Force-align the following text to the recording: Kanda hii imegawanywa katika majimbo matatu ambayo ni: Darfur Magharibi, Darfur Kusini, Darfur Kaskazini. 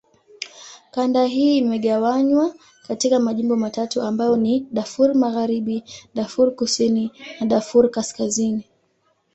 Kanda 0.91 1.25
hii 1.25 1.57
imegawanywa 1.57 2.53
katika 2.87 3.19
majimbo 3.19 3.55
matatu 3.55 4.01
ambayo 4.01 4.37
ni: 4.37 4.67
Darfur 4.71 5.15
Magharibi, 5.15 5.83
Darfur 6.15 6.55
Kusini, 6.55 7.11
Darfur 7.47 7.91
Kaskazini. 7.91 8.63